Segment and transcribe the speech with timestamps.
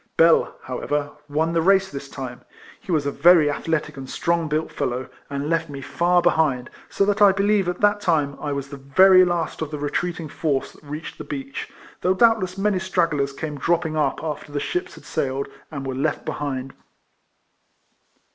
[0.17, 2.41] Bell, however, won the race this time.
[2.79, 7.05] He was a very athletic and strong built fellow, and left me far behind, so
[7.05, 10.71] that I believe at that time I was the very last of the retreating force
[10.71, 11.69] that reached the beach,
[12.01, 15.93] though doubt less many stragglers came dropping up after the ships had sailed, and were
[15.93, 16.73] left be hind.